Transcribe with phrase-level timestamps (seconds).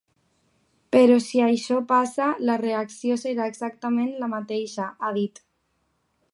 [0.95, 5.43] Però si això passa, la reacció serà exactament la mateixa, ha dit.